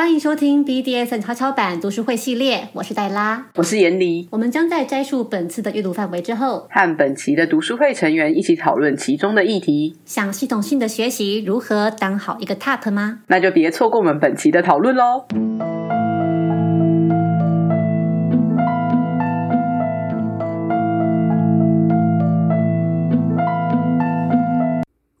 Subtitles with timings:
[0.00, 4.26] 欢迎收听 BDS 悄悄版读书会系列，我是黛拉，我是严离。
[4.32, 9.98] 我们将在摘述本次的阅读范围之后，和本期的读书会成员一起讨论其中的议题。
[10.06, 13.18] 想系统性的学习如何当好一个 TOP 吗？
[13.26, 15.26] 那就别错过我们本期的讨论喽。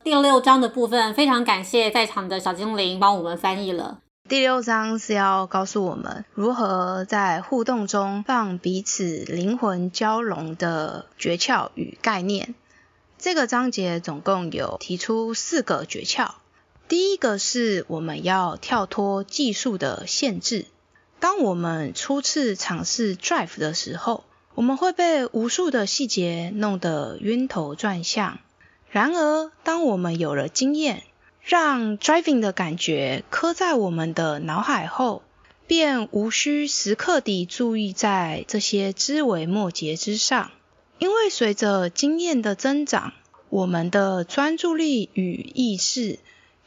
[0.02, 3.98] 第六章的部分，非常感谢在场的小精灵帮我们翻译了。
[4.30, 12.54] 第六章是要告诉我们如何在互动中让彼此灵魂交融的诀窍与概念。
[13.18, 16.34] 这个章节总共有提出四个诀窍。
[16.86, 20.66] 第一个是我们要跳脱技术的限制。
[21.18, 24.22] 当我们初次尝试 Drive 的时候，
[24.54, 28.38] 我们会被无数的细节弄得晕头转向。
[28.90, 31.02] 然而，当我们有了经验，
[31.42, 35.22] 让 driving 的感觉刻在我们的脑海后，
[35.66, 40.50] 便无需时刻地注意在这些枝微末节之上。
[40.98, 43.14] 因为随着经验的增长，
[43.48, 46.18] 我们的专注力与意识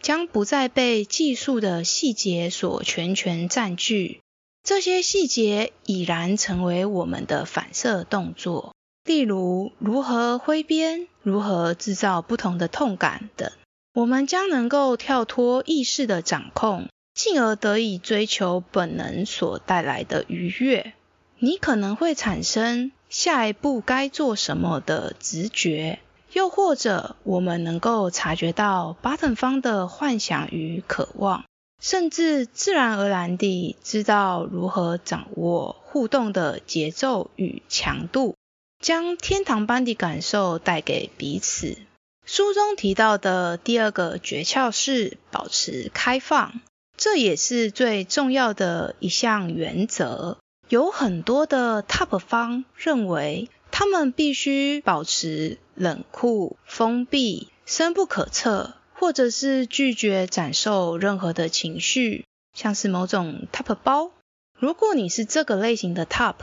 [0.02, 4.22] 将不再被技术的细节所全权占据，
[4.64, 8.74] 这些细节已然成为我们的反射动作。
[9.06, 13.52] 例如如何挥鞭、如何制造不同的痛感等，
[13.94, 20.94] 我们将能够跳脱意识的掌控，进而得以追求本能所带来的愉悦。
[21.38, 26.00] 你可能会产生下一步该做什么的直觉，
[26.32, 31.46] 又或者我们能够察觉到巴腾方的幻想与渴望，
[31.80, 38.36] 甚至自然而然地知道如何掌握互动的节奏与强度。
[38.80, 41.78] 将天堂般的感受带给彼此。
[42.26, 46.62] 书中提到的第二个诀窍是保持开放，
[46.96, 50.38] 这也是最重要的一项原则。
[50.70, 64.12] 有很多的 TOP 方认为，他们必须保持冷酷、封闭、深不可测，或者是拒绝展受任何的情绪，像是某种 TOP 包。
[64.58, 66.36] 如果你是这个类型的 TOP，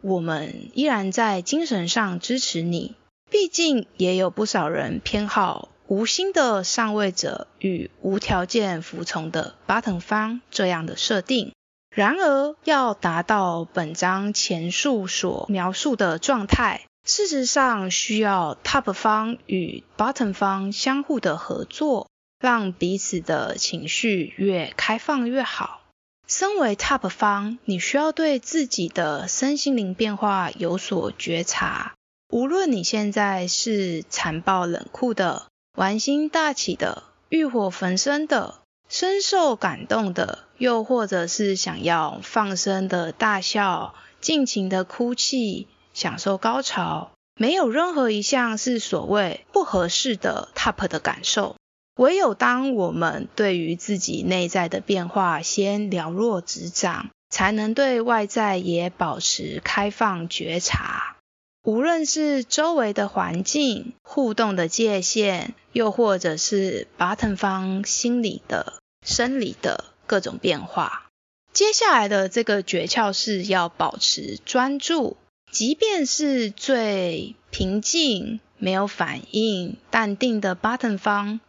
[0.00, 2.94] 我们依然在精神上支持你，
[3.32, 11.54] 毕竟也有不少人偏好无心的上位者与无条件服从的 bottom 方这样的设定。
[11.96, 25.80] 然而，要达到本章前述所描述的状态，事实上需要 top 方与 bottom 方相互的合作，让彼此的情绪越开放越好。
[26.28, 31.94] 身为 TOP 方，你需要对自己的身心灵变化有所觉察。
[32.32, 38.54] 无论你现在是残暴冷酷的、玩心大起的、欲火焚身的、
[38.88, 51.56] 深受感动的，又或者是想要放声的大笑、尽情的哭泣、享受高潮，没有任何一项是所谓不合适的 TOP 的感受。
[51.96, 61.18] 唯有当我们对于自己内在的变化先了若指掌，才能对外在也保持开放觉察。
[61.64, 68.74] 无论是周围的环境、互动的界限，又或者是 Button 方心理的、
[69.06, 71.06] 生理的各种变化。
[71.52, 75.16] 接下来的这个诀窍是要保持专注，
[75.52, 81.40] 即便是最平静、没有反应、淡定的 Button 方。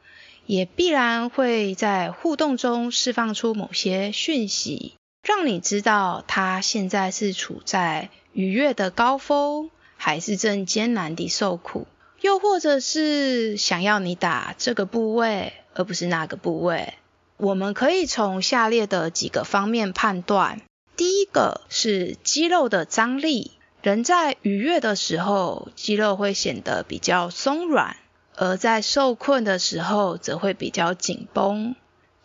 [0.45, 4.93] 也必然会在互动中释放出某些讯息，
[5.23, 9.71] 让你知道他现在是处在愉悦的高峰，
[10.05, 11.87] 还是正艰难地受苦，
[12.19, 16.95] 又或者是想要你打这个部位而不是那个部位。
[17.37, 20.61] 我们可以从下列的几个方面判断：
[20.97, 27.95] 第一个是肌肉的张力，人在愉悦的时候，肌肉会显得比较松软。
[28.35, 31.77] 而在受困的时候，则会比较紧绷，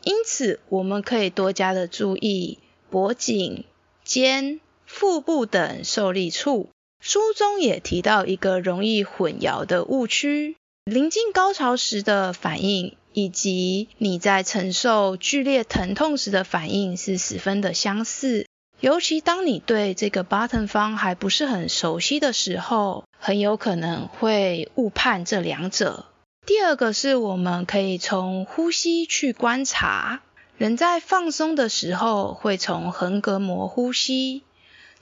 [0.02, 2.58] 因此我们可以多加的注意
[2.90, 3.64] 脖颈、
[4.02, 6.70] 肩、腹部等受力处。
[7.00, 18.46] 书中也提到一个容易混淆的误区：临近高潮时的反应，以及你在承受剧烈疼痛时的反应是十分的相似。
[18.80, 26.06] 尤其当你对这个 button 方还不是很熟悉的时候，很有可能会误判这两者。
[26.46, 30.22] 第二个是我们可以从呼吸去观察，
[30.56, 34.44] 人在放松的时候会从横膈膜呼吸，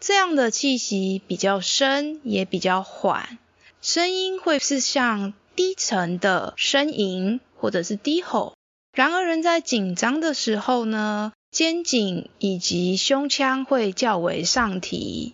[0.01, 3.39] 这样的气息比较深也比较缓，
[3.81, 8.55] 声音会是像低沉的呻吟或者是低吼。
[8.93, 11.33] 然而人在紧张的时候呢？
[11.53, 15.33] 肩颈以及胸腔会较为上提，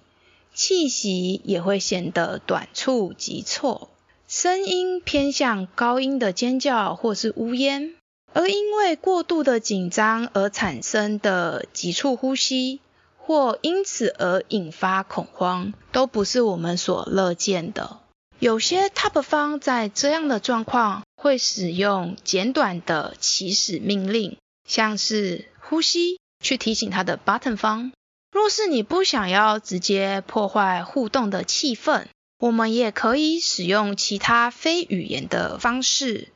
[0.55, 3.88] 气息也会显得短促急促，
[4.29, 7.94] 声音偏向高音的尖叫或是呜咽。
[8.32, 12.81] 而因为过度的紧张而产生的急促呼吸，
[13.24, 18.00] 或因此而引发恐慌，都不是我们所乐见的。
[18.40, 24.36] 有些 top 方在这样的状况会使用简短的起始命令，
[24.69, 27.92] 像是呼吸，去提醒他的 button 方。
[28.32, 32.06] 若是你不想要直接破坏互动的气氛，
[32.40, 36.28] 我们也可以使用其他非语言的方式。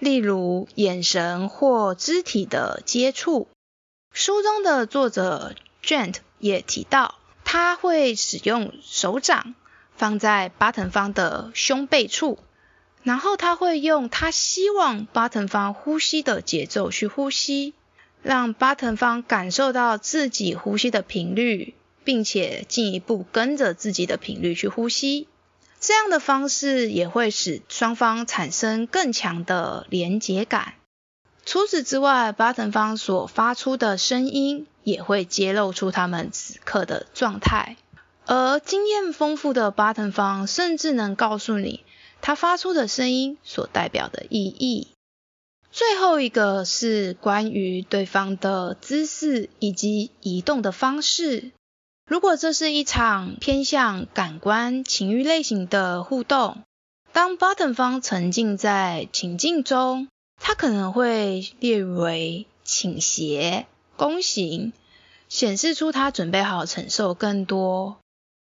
[0.00, 3.46] 例如眼神或肢体的接触。
[4.12, 5.54] 书中的作者
[5.84, 9.54] Gent 也提到，他会使用手掌
[9.96, 12.40] 放在 button 方的胸背处，
[13.04, 17.74] 然后他会用他希望 button 方呼吸的节奏去呼吸，
[18.22, 25.28] 让 button 方感受到自己呼吸的频率，并且进一步跟着自己的频率去呼吸。
[25.78, 30.74] 这样的方式也会使双方产生更强的连结感。
[31.44, 37.76] 除此之外，巴腾方所发出的声音也会揭露出他们此刻的状态。
[38.24, 41.84] 而经验丰富的 Button 方甚至能告诉你
[42.20, 44.88] 他发出的声音所代表的意义。
[45.72, 51.50] 最后一个是关于对方的姿势以及移动的方式。
[52.06, 56.62] 如果这是一场偏向感官情欲类型的互动，
[57.12, 60.08] 当 Button 方沉浸在情境中，
[60.38, 63.66] 他可能会列为倾斜、
[64.02, 64.72] 弓形，
[65.28, 67.98] 显示出他准备好承受更多。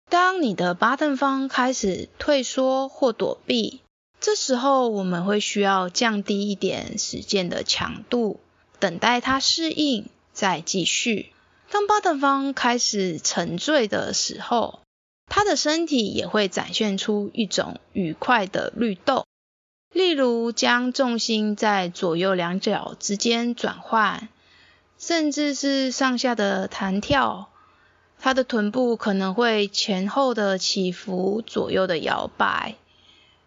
[0.09, 3.81] 当你的 bottom 方开始退缩或躲避，
[4.21, 8.39] 这时候我们会需要降低一点实践的强度，
[8.79, 11.33] 等待他适应，再继续。
[11.69, 14.79] 当巴特方开始沉醉的时候，
[15.25, 19.25] 他的身体也会展现出一种愉快的律动，
[19.91, 24.29] 例如将重心在左右两脚之间转换，
[24.99, 27.49] 甚至是上下的弹跳。
[28.19, 32.75] 他的臀部可能会前后的起伏，左右的摇摆。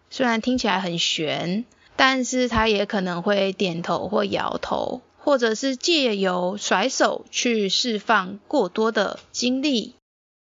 [0.09, 1.63] 虽然听起来很悬，
[1.95, 5.01] 但是他也可能会点头或摇头。
[5.25, 9.95] 或者是借由甩手去释放过多的精力，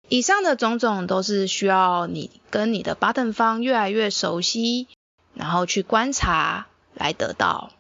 [0.07, 4.88] 以上的种种都是需要你跟你的 button 方越来越熟悉，
[5.33, 7.71] 然后去观察来得到。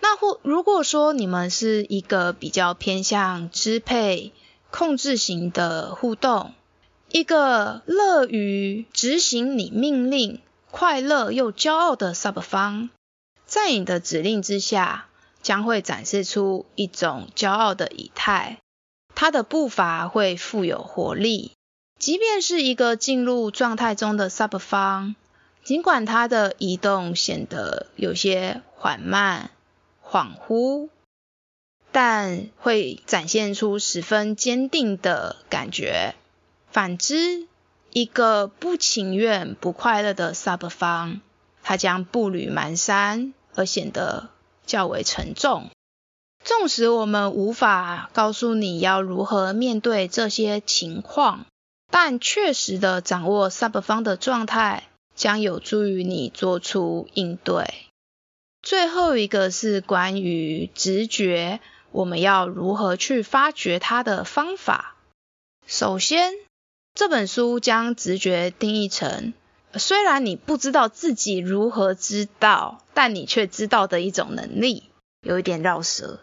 [0.00, 4.32] 那或如果说你们是一个比较偏向支配、
[4.70, 6.52] 控制型的互动，
[7.10, 10.40] 一个乐于执行你命令、
[10.70, 12.90] 快乐又骄傲的 sub 方，
[13.46, 15.06] 在你的指令之下。
[15.40, 18.58] 将会展示出一种骄傲的仪态，
[19.14, 21.52] 他的步伐会富有活力。
[21.96, 25.14] 即便是一个进入状态中的 sub 方，
[25.62, 29.52] 尽管他的移动显得有些缓慢、
[30.10, 30.88] 恍惚，
[31.92, 36.14] 但会展现出十分坚定的感觉。
[36.70, 37.46] 反之，
[37.90, 41.20] 一个不情愿、不快乐的 sub 方，
[41.62, 44.30] 他将步履蹒跚，而显得。
[44.66, 45.70] 较为沉重。
[46.44, 51.46] 纵使我们无法告诉你要如何面对这些情况，
[51.90, 57.87] 但确实的掌握 sub 方的状态，将有助于你做出应对。
[58.68, 61.60] 最后一个是关于直觉，
[61.90, 64.94] 我们要如何去发掘它的方法。
[65.66, 66.34] 首先，
[66.94, 69.32] 这本书将直觉定义成。
[69.72, 74.90] 虽然你不知道自己如何知道，但你却知道的一种能力，
[75.22, 76.20] 有一点绕舌。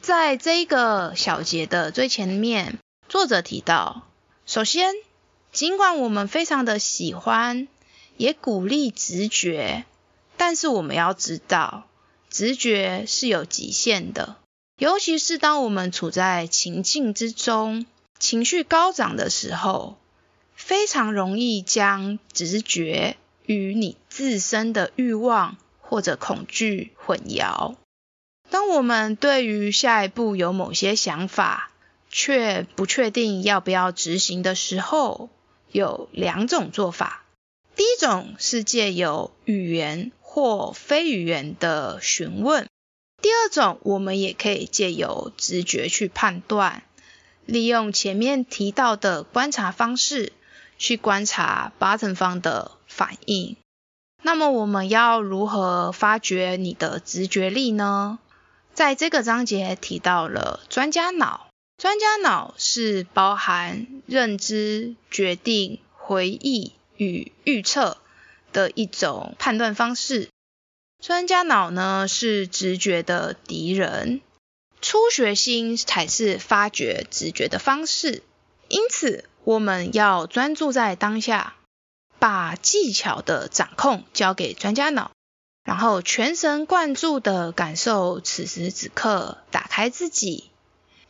[0.00, 2.78] 在这一个小节的最前面，
[3.10, 4.08] 作者提到，
[4.46, 4.94] 首先，
[5.52, 7.68] 尽管我们非常的喜欢，
[8.16, 9.84] 也鼓励直觉，
[10.36, 11.88] 但是我们要知道，
[12.30, 14.36] 直觉是有极限的，
[14.78, 17.86] 尤其是当我们处在情境之中，
[18.18, 19.96] 情绪高涨的时候。
[20.56, 27.74] 非常容易将直觉与你自身的欲望或者恐惧混淆。
[28.50, 31.72] 当我们对于下一步有某些想法，
[32.08, 35.28] 却不确定要不要执行的时候，
[35.72, 37.24] 有两种做法。
[37.74, 42.64] 第一种是借由语言或非语言的询问；
[43.22, 46.82] 第二种，我们也可以借由直觉去判断，
[47.46, 50.32] 利用前面提到的观察方式。
[50.76, 53.56] 去观察八成方的反应。
[54.22, 58.18] 那么我们要如何发掘你的直觉力呢？
[58.74, 61.46] 在这个章节提到了专家脑，
[61.78, 67.98] 专家脑是包含认知、决定、回忆与预测
[68.54, 70.30] 的一种判断方式。
[71.02, 74.22] 专家脑呢是直觉的敌人，
[74.80, 78.22] 初学心才是发掘直觉的方式。
[78.68, 81.56] 因此，我们要专注在当下，
[82.18, 85.10] 把技巧的掌控交给专家脑，
[85.64, 90.50] 然后全神贯注的感受此时此刻，打开自己。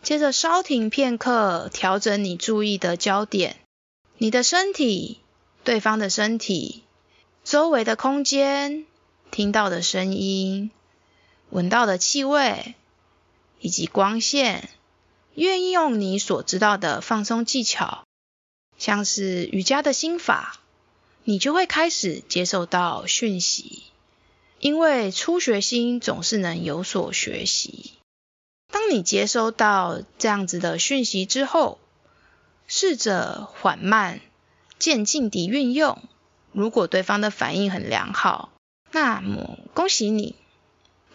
[0.02, 3.56] 接着稍停片刻，调整你注意的焦点，
[4.18, 5.20] 你的身体、
[5.62, 6.82] 对方的身体、
[7.44, 8.86] 周围的空间、
[9.30, 10.70] 听到的声音、
[11.50, 12.74] 闻到的气味
[13.60, 14.70] 以及光线。
[15.34, 18.04] 愿意用你所知道的放松技巧，
[18.78, 20.60] 像是瑜伽的心法，
[21.24, 23.82] 你就会开始接受到讯息。
[24.60, 27.92] 因为初学心总是能有所学习。
[28.72, 31.78] 当你接收到这样子的讯息之后，
[32.66, 34.22] 试着缓慢、
[34.78, 36.00] 渐进地运用。
[36.54, 38.52] 如果对方的反应很良好，
[38.92, 40.36] 那么恭喜你。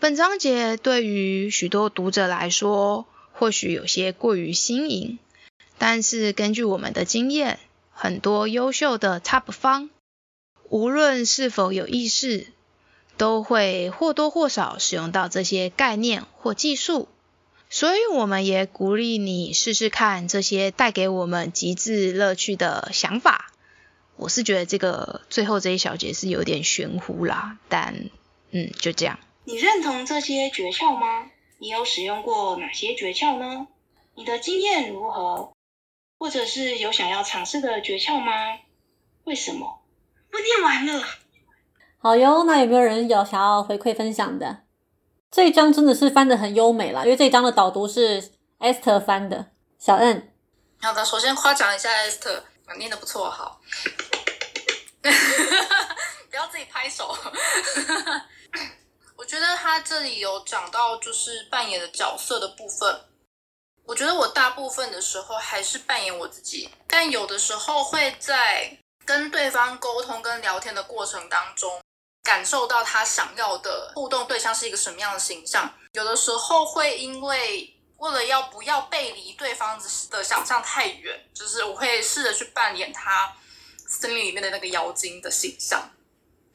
[0.02, 5.18] 本章节对于许多读者来说，或许有些过于新颖，
[5.78, 7.58] 但是根据我们的经验，
[7.92, 9.90] 很多优秀的 Top 方，
[10.68, 12.48] 无论是否有意识，
[13.16, 17.08] 都会或多或少使用到这些概念或技术。
[17.70, 23.49] 所以，我们也鼓励你试试看这些带给我们极致乐趣的想法。
[24.20, 27.96] 我是觉得这个最后这一小节是有点玄乎啦，但
[28.52, 29.18] 嗯，就这样。
[29.46, 31.32] 你认同这些诀窍吗？
[31.58, 33.68] 你有使用过哪些诀窍呢？
[34.16, 35.54] 你的经验如何？
[36.18, 38.60] 或者是有想要尝试的诀窍吗？
[39.24, 39.80] 为什么？
[40.34, 41.06] 我念完了。
[42.00, 44.64] 好哟，那有没有人有想要回馈分享的？
[45.32, 49.52] 这一章真的是翻得很优美啦，因为这一章的导读是 Esther 翻的。
[49.78, 50.34] 小 N，
[50.82, 52.42] 好的，首先夸奖一下 Esther，
[52.78, 53.62] 念的不错，好。
[56.30, 57.18] 不要自己拍手。
[59.16, 63.06] 我觉得他这里有讲到，就是扮演的角色的部分。
[63.86, 71.82] 我觉得我大部分的时候还是扮演我自己，但有的时候会在跟对方沟通、跟聊天的过程当中，
[72.24, 75.74] 感受到他想要的互动对象是一个什么样的形象。
[75.94, 79.80] 有的时候会因为为了要不要背离对方
[80.10, 83.34] 的想象太远，就是我会试着去扮演他
[83.88, 85.90] 森林里面的那个妖精的形象。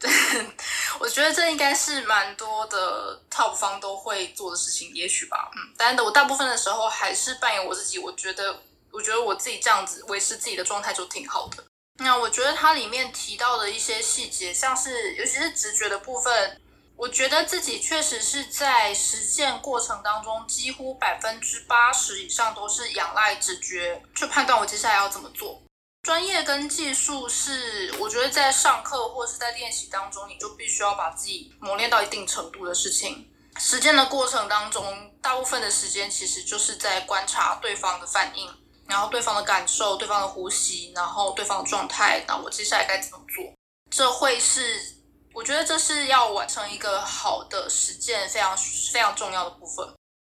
[0.98, 5.50] 我觉得这应该是蛮多的 top 方都会做的事情，也许吧。
[5.56, 7.98] 嗯，但我大部分的时候还是扮演我自己。
[7.98, 8.60] 我觉得，
[8.90, 11.64] 我觉得我自己这样子维持自己的状态就挺好的。
[11.98, 16.60] 那我觉得它里面提到的一些细节，像是尤其是直觉的部分，
[16.96, 25.60] 我觉得自己确实是在实践过程当中，几乎百分之八十以上都是仰赖直觉去判断我接下来要怎么做。
[26.02, 33.28] 专业跟技术是，我觉得在上课或是在练习当中，你就必须要把自己磨练到一定程度的事情。
[33.56, 38.48] 实践的过程当中，大部分的时间其实就是在观察对方的反应，
[38.86, 43.44] 然后对方的感受、对方的呼吸，然后对方的状态，那我接下来该怎么做？
[43.90, 44.93] 这会是
[45.34, 48.56] 我觉得这是要完成一个好的实践非常
[48.92, 49.86] 非常重要的部分。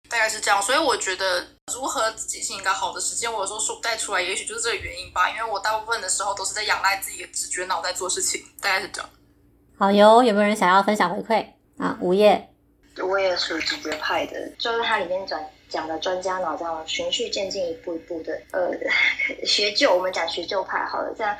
[0.09, 1.43] 大概是这样，所以我觉得
[1.73, 5.29] 如何进行一个好的实践，我有时候说不带出来，也许就是这个原因吧。
[5.29, 9.09] 因为我大部分的时候都是在仰赖自己的直觉脑袋做事情，大概是这样。
[9.77, 11.45] 好哟，有没有人想要分享回馈
[11.83, 11.97] 啊？
[11.99, 12.47] 午夜，
[13.01, 18.69] 我也属直觉派的，就是它里面讲讲的专家脑这样循序渐进，一步一步的呃
[19.47, 21.35] 学旧，我们讲学旧派好了，这样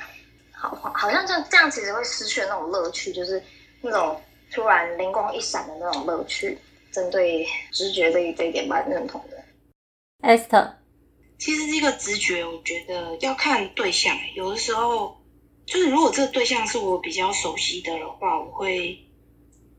[0.52, 3.42] 好好像这样这样其实会失去了那种乐趣，就是
[3.84, 4.20] 那种
[4.52, 6.58] 突然灵光一闪的那种乐趣。
[6.92, 9.44] 针对直觉这一这一点蛮认同的
[10.22, 10.74] ，Esther，
[11.40, 14.16] 其实这个直觉，我觉得要看对象。
[14.36, 15.20] 有的时候，
[15.66, 19.08] 就是如果这个对象是我比较熟悉的的话，我会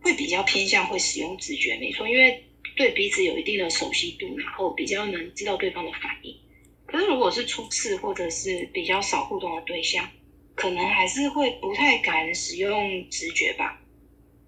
[0.02, 2.44] 会比较偏向会使用直觉，没错，因为
[2.76, 6.36] 对彼此有一定的熟悉度，然后比较能知道对方的反应。
[6.84, 10.10] 可是如果是初次或者是比较少互动的对象，
[10.56, 13.80] 可能还是会不太敢使用直觉吧。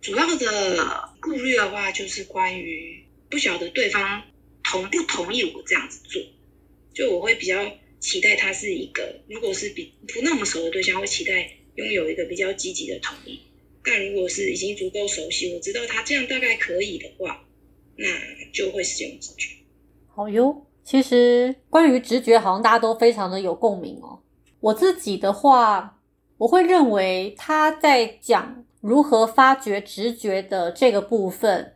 [0.00, 4.23] 主要的顾虑的话，就是关于不晓得对方
[4.62, 6.23] 同不同意我这样子做，
[6.95, 13.41] 就我会比较期待他是一个，如果是比不那么熟的对象，会期待拥有一个比较积极的同意。
[13.83, 17.45] 但如果是已经足够熟悉，我知道他这样大概可以的话，
[17.97, 18.07] 那
[18.53, 19.49] 就会使用直觉。
[20.07, 24.21] 好哟，其实关于直觉，好像大家都非常的有共鸣哦。
[24.61, 26.00] 我自己的话，
[26.38, 28.65] 我会认为他在讲。
[28.87, 31.73] 如何发掘直觉的这个部分，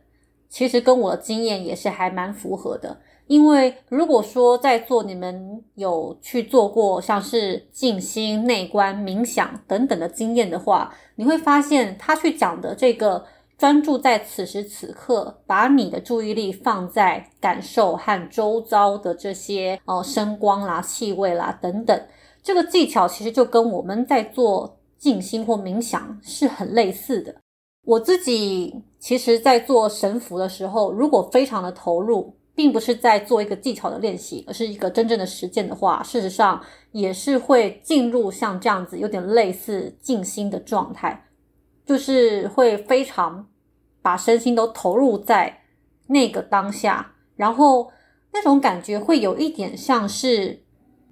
[0.47, 3.01] 其实跟我的经验也是还蛮符合的。
[3.27, 13.25] 因为如果说在座你们有去做过像是静心、内观、冥想等等的经验的话，你会发现他去讲的这个
[13.57, 22.01] 专注在此时此刻，把你的注意力放在感受和周遭的这些哦声光啦、气味啦等等，
[22.41, 27.35] 这个技巧其实就跟我们在做静心或冥想是很类似的。
[27.83, 41.25] 我自己其实，在做神符的时候，如果非常的投入，并不是在做一个技巧的练习，而是一个真正的实践的话，事实上也是会进入像这样子有点类似静心的状态，
[41.83, 43.47] 就是会非常
[44.03, 45.61] 把身心都投入在
[46.05, 47.91] 那个当下，然后
[48.31, 50.61] 那种感觉会有一点像是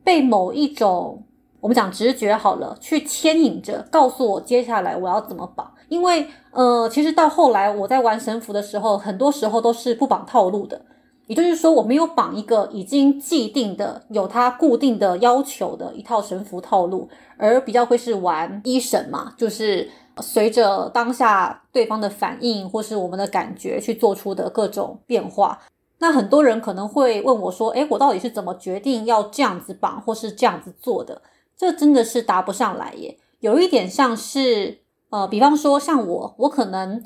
[0.03, 1.25] 被某一种
[1.61, 5.71] 我们讲直觉好了，去牵引着，告诉我接下来我要怎么绑。
[5.89, 10.81] 因为呃，其实到后来我在玩神符的时候，很多时候都是不绑套路的，
[11.27, 19.89] 也就是说我没有绑一个已经既定的、有它固定的要求的一套神符套路，而比较会是玩一神嘛，就是
[20.21, 25.59] 随着当下对方的反应或是我们的感觉去做出的各种变化。
[26.01, 31.21] 那很多人可能会问我说：“诶，我到底是怎么决定要这样子绑或是这样子做的？”
[31.59, 34.79] 这真的是答不上来耶，有一点像是。
[35.11, 37.03] 呃，比方说像我，我可能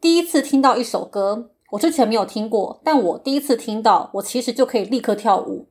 [0.00, 5.66] 第一次听到一首歌，我之前没有听过，但我第一次听到，我其实就可以立刻跳舞。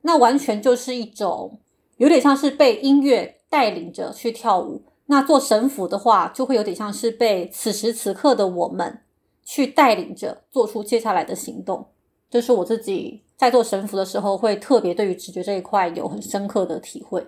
[0.00, 1.60] 那完全就是一种
[1.98, 4.82] 有点像是被音乐带领着去跳舞。
[5.06, 9.02] 那做神符的话，就会有点像是被此时此刻的我们
[9.44, 11.86] 去带领着做出接下来的行动。
[12.28, 17.24] 这是我自己在做神符的时候，会特别对于直觉这一块有很深刻的体会。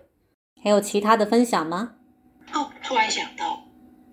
[0.65, 1.95] 还有其他的分享吗？
[2.53, 3.61] 哦，突然想到。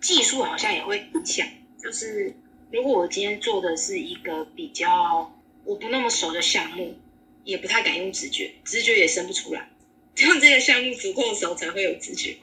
[0.01, 1.47] 技术好像也会影响，
[1.79, 2.35] 就是
[2.71, 5.31] 如果我今天做的是一个比较
[5.63, 6.95] 我不那么熟的项目，
[7.43, 9.69] 也不太敢用直觉，直觉也生不出来。
[10.15, 12.35] 这样这个项目足够熟才会有直觉。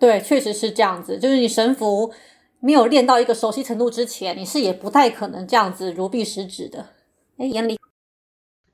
[0.00, 1.18] 对，确实是这样子。
[1.20, 2.12] 就是你神符
[2.58, 6.90] 没有练到一个熟悉程度之前，你是也不太可能这样子如臂使指的。
[7.38, 7.78] 哎，眼里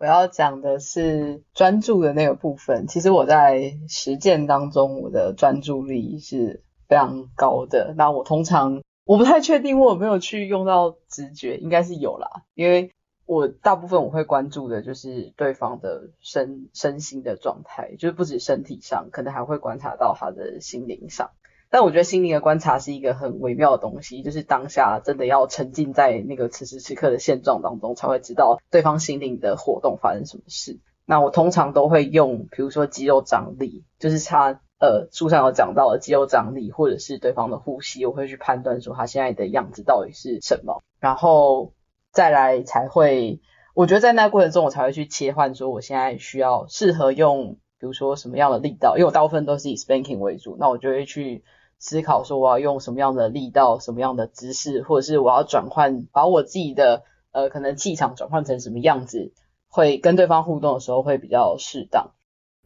[0.03, 2.89] 我要讲的是专注的那个部分。
[2.89, 6.65] 其实我在实践当中，我的专注力是。
[6.89, 12.93] 非常高的，那我通常我不太确定我有没有去用到直觉，应该是有啦，因为
[13.25, 21.31] 我大部分我会关注的就是对方的身身心的状态，就是不止身体上，可能还会观察到他的心灵上。
[21.73, 30.79] 但我觉得心灵的观察是一个很微妙的东西，就是当下真的要沉浸在那个此时此刻的现状当中，才会知道对方心灵的活动发生什么事。
[31.07, 34.61] 那我通常都会用，比如说肌肉张力，就是他。
[34.83, 41.73] 呃，书上有讲到的肌肉张力，或者是对方的呼吸，我会去判断说他现在的样子到底是什么，然后
[42.11, 43.41] 再来才会，
[43.75, 51.45] 我觉得在那过程中我才会去切换，说我现在需要适合用，比如说什么样的力道，因为我大部分都是以 spanking 为主，那我就会去
[51.83, 59.33] 思考说我要用什么样的力道，什么样的姿势，或者是我要转换，把我自己的呃可能气场转换成什么样子，
[59.69, 62.13] 会跟对方互动的时候会比较适当。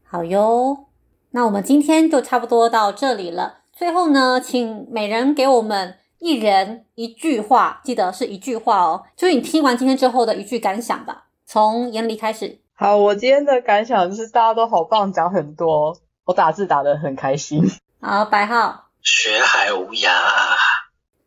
[0.05, 0.85] 好哟。
[1.31, 3.61] 那我们今天就差不多到这里了。
[3.73, 11.27] 最后呢，请每人给我们一人一句话，记得是一句话哦，就是你听完今天之后的一句感想吧。
[11.47, 12.59] 从严离开始。
[12.75, 17.63] 好，我今天的感想就是大家都好棒，讲很多，我打字打得很开心。
[18.01, 18.86] 好，白号。
[19.07, 20.11] 学海无涯。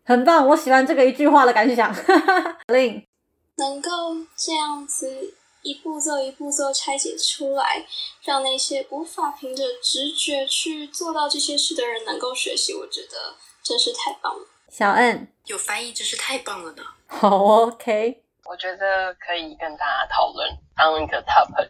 [0.04, 1.96] 很棒，我喜欢这个一句话的感想。
[2.68, 3.08] 令
[3.56, 3.90] 能够
[4.36, 5.36] 这样子。
[5.62, 7.86] 一步骤一步骤拆解出来，
[8.24, 14.48] 让那些无法凭着直觉去做到这些事的人能够学习，我觉得真是太棒了。
[14.70, 16.84] 小恩有翻译真是太棒了呢。
[17.08, 18.24] 好，OK。
[18.46, 21.70] 我觉得可以跟大家讨论当一个 top 的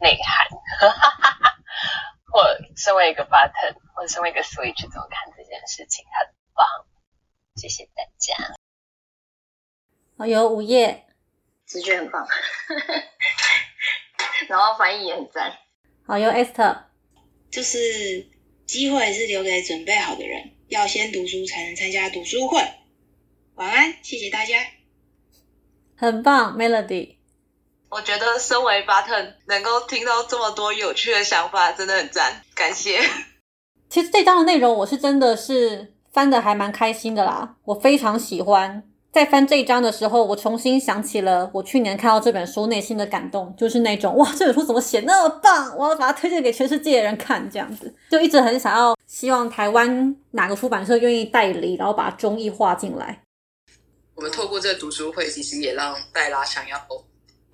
[0.00, 0.48] 内涵，
[2.26, 2.42] 或
[2.76, 6.66] 身为一个 button，或者身为一个 switch 怎么看这件事情，很棒。
[7.56, 8.56] 谢谢大家。
[10.18, 11.06] 好，有午夜。
[11.66, 12.24] 直觉很棒，
[14.48, 15.58] 然后翻译也很赞。
[16.06, 16.84] 好，有 Esther，
[17.50, 18.30] 就是
[18.66, 22.60] 机会是留给准备好的人，要先读书才能参加读书会。
[23.54, 24.64] 晚安，谢谢大家。
[25.96, 27.15] 很棒，Melody。
[27.88, 33.00] 我觉得身为 Button 能够听到这么多有趣的想法，真的很赞，感谢。
[33.88, 38.82] 其实这章的内容我是真的是翻的还蛮开心的啦，我非常喜欢。
[39.12, 53.22] 在翻这一章的时候，我重新想起了我去年看到这本书内心的感动，就是那种哇，这本书怎么写那么棒，我要把它推荐给全世界的人看，这样子就一直很想要，希望台湾哪个出版社愿意代理，然后把中译化进来。
[54.14, 56.78] 我们透过这个读书会，其实也让黛拉想要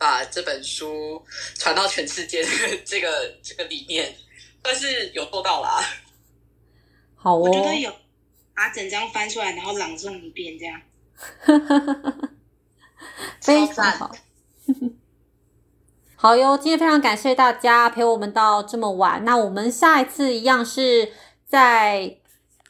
[0.02, 4.12] 把这本书传到全世界这个这个这个理念，
[4.60, 5.80] 但是有做到啦。
[7.14, 7.88] 好哦，我觉得有
[8.52, 10.82] 把整张翻出来，然后朗诵一遍这样。
[13.40, 14.10] 非常好。
[16.16, 19.24] 好哟，今天非常感谢大家陪我们到这么晚。
[19.24, 21.12] 那我们下一次一样是
[21.46, 22.18] 在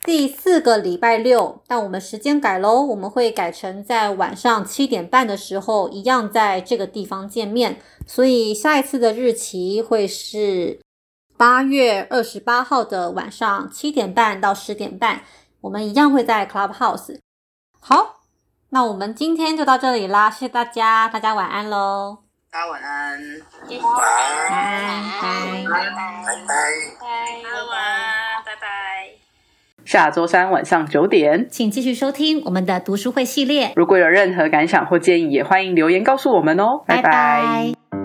[0.04, 7.80] 第四个礼拜六，但我们时间改喽，我们会改成在晚上七点半的时候，一样在这个地方见面。
[8.04, 10.80] 所以下一次的日期会是
[11.36, 15.22] 八月二十八号的晚上七点半到十点半，
[15.60, 17.20] 我们一样会在 Clubhouse。
[17.78, 18.22] 好，
[18.70, 22.18] 那我们今天就到这里啦，谢谢大家，大家晚安喽。
[22.50, 23.20] 大家晚安，
[23.80, 24.04] 晚
[24.50, 26.54] 安，拜拜拜拜。
[27.00, 27.06] 拜
[27.44, 29.21] 拜晚安，拜拜。
[29.92, 33.72] 下周三晚上九点，请继续收听我们的读书会系列。
[33.76, 36.64] 如果有任何感想或建议，也欢迎留言告诉我们哦。
[36.86, 38.01] 拜拜拜